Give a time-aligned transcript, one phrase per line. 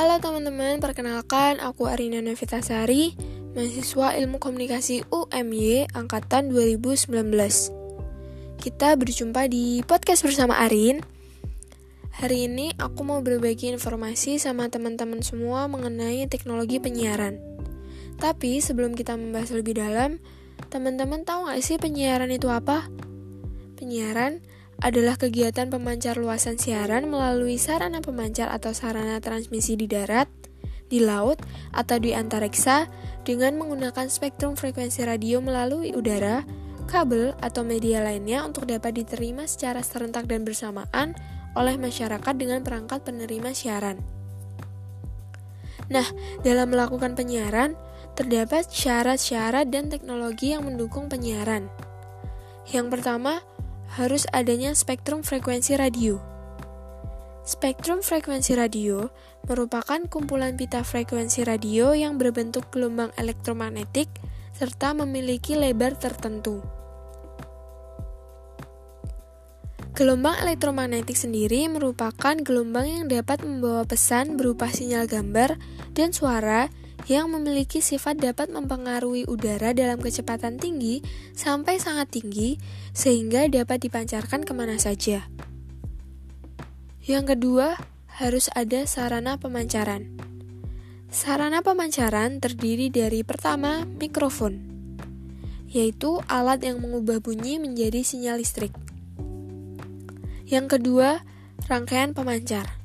[0.00, 3.12] Halo teman-teman, perkenalkan aku Arina Novitasari,
[3.52, 7.12] mahasiswa Ilmu Komunikasi UMY angkatan 2019.
[8.56, 11.04] Kita berjumpa di podcast bersama Arin.
[12.16, 17.36] Hari ini aku mau berbagi informasi sama teman-teman semua mengenai teknologi penyiaran.
[18.16, 20.16] Tapi sebelum kita membahas lebih dalam,
[20.72, 22.88] teman-teman tahu gak sih penyiaran itu apa?
[23.76, 24.40] Penyiaran
[24.80, 30.28] adalah kegiatan pemancar luasan siaran melalui sarana pemancar atau sarana transmisi di darat,
[30.88, 31.36] di laut,
[31.76, 32.88] atau di antariksa
[33.22, 36.42] dengan menggunakan spektrum frekuensi radio melalui udara,
[36.88, 41.12] kabel, atau media lainnya untuk dapat diterima secara serentak dan bersamaan
[41.54, 44.00] oleh masyarakat dengan perangkat penerima siaran.
[45.90, 46.06] Nah,
[46.46, 47.74] dalam melakukan penyiaran,
[48.14, 51.66] terdapat syarat-syarat dan teknologi yang mendukung penyiaran.
[52.70, 53.42] Yang pertama,
[53.98, 56.22] harus adanya spektrum frekuensi radio.
[57.42, 59.10] Spektrum frekuensi radio
[59.48, 64.06] merupakan kumpulan pita frekuensi radio yang berbentuk gelombang elektromagnetik
[64.54, 66.62] serta memiliki lebar tertentu.
[69.98, 75.58] Gelombang elektromagnetik sendiri merupakan gelombang yang dapat membawa pesan berupa sinyal gambar
[75.92, 76.70] dan suara
[77.08, 81.00] yang memiliki sifat dapat mempengaruhi udara dalam kecepatan tinggi
[81.32, 82.60] sampai sangat tinggi
[82.92, 85.24] sehingga dapat dipancarkan ke mana saja.
[87.06, 87.78] Yang kedua,
[88.20, 90.18] harus ada sarana pemancaran.
[91.08, 94.60] Sarana pemancaran terdiri dari pertama, mikrofon,
[95.66, 98.70] yaitu alat yang mengubah bunyi menjadi sinyal listrik.
[100.46, 101.22] Yang kedua,
[101.66, 102.79] rangkaian pemancar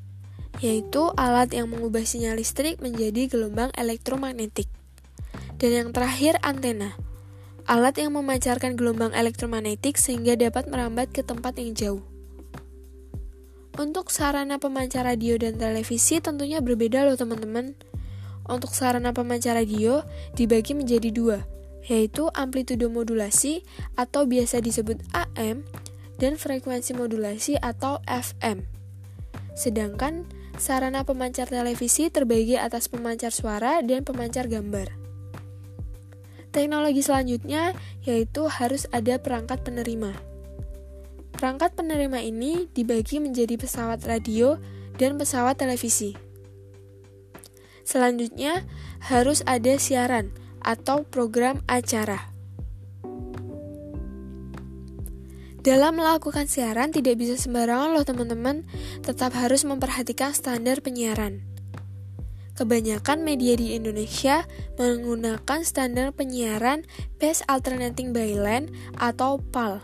[0.63, 4.71] yaitu alat yang mengubah sinyal listrik menjadi gelombang elektromagnetik.
[5.59, 6.95] Dan yang terakhir, antena.
[7.65, 12.03] Alat yang memancarkan gelombang elektromagnetik sehingga dapat merambat ke tempat yang jauh.
[13.75, 17.75] Untuk sarana pemancar radio dan televisi tentunya berbeda loh teman-teman.
[18.45, 20.05] Untuk sarana pemancar radio
[20.37, 21.43] dibagi menjadi dua,
[21.83, 23.65] yaitu amplitudo modulasi
[23.97, 25.65] atau biasa disebut AM
[26.21, 28.63] dan frekuensi modulasi atau FM.
[29.57, 34.91] Sedangkan Sarana pemancar televisi terbagi atas pemancar suara dan pemancar gambar.
[36.55, 37.75] Teknologi selanjutnya
[38.07, 40.15] yaitu harus ada perangkat penerima.
[41.35, 44.55] Perangkat penerima ini dibagi menjadi pesawat radio
[44.95, 46.15] dan pesawat televisi.
[47.83, 48.63] Selanjutnya,
[49.11, 50.31] harus ada siaran
[50.63, 52.34] atau program acara.
[55.65, 58.69] Dalam melakukan siaran tidak bisa sembarangan loh teman-teman,
[59.01, 61.41] tetap harus memperhatikan standar penyiaran.
[62.53, 64.45] Kebanyakan media di Indonesia
[64.77, 66.85] menggunakan standar penyiaran
[67.17, 69.81] Best Alternating Byline atau PAL.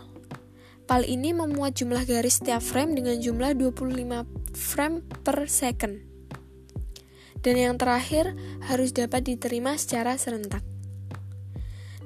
[0.86, 5.98] PAL ini memuat jumlah garis setiap frame dengan jumlah 25 frame per second.
[7.42, 8.38] Dan yang terakhir
[8.70, 10.71] harus dapat diterima secara serentak.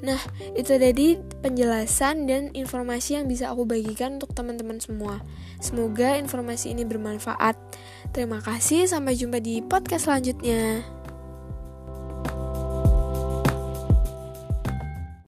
[0.05, 0.21] Nah,
[0.53, 5.21] itu tadi penjelasan dan informasi yang bisa aku bagikan untuk teman-teman semua.
[5.61, 7.57] Semoga informasi ini bermanfaat.
[8.13, 10.96] Terima kasih, sampai jumpa di podcast selanjutnya.